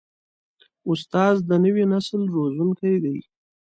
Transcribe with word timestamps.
استاد 0.91 1.35
د 1.49 1.51
نوي 1.65 1.85
نسل 1.93 2.21
روزونکی 2.35 2.93
دی. 3.03 3.17